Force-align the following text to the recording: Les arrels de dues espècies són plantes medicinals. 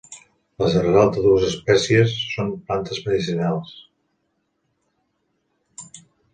Les 0.61 0.77
arrels 0.79 1.11
de 1.17 1.21
dues 1.25 1.45
espècies 1.49 2.15
són 2.31 2.49
plantes 2.71 3.03
medicinals. 3.09 3.77